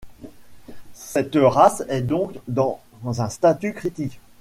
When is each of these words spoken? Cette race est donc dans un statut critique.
Cette 0.95 1.35
race 1.35 1.83
est 1.87 2.01
donc 2.01 2.33
dans 2.47 2.81
un 3.03 3.29
statut 3.29 3.71
critique. 3.75 4.19